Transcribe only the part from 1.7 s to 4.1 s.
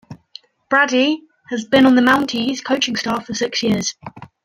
on the Mounties coaching staff for six years.